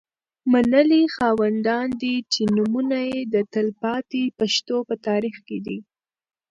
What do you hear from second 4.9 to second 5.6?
تاریخ کي